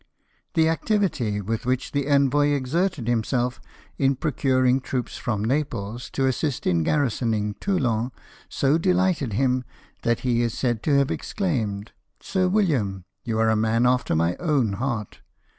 [0.55, 3.61] The activity with which the envoy exerted himself
[3.99, 8.11] in procuring troops from Naples to assist in garrisoning Toulon
[8.49, 9.63] so delighted him
[10.01, 14.35] that he is said to have exclaimed:" Sir William, you are a man after my
[14.37, 15.21] own heart